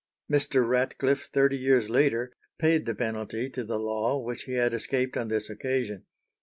[0.31, 0.67] Mr.
[0.67, 5.27] Ratcliffe, thirty years later, paid the penalty to the law which he had escaped on
[5.27, 6.07] this occasion.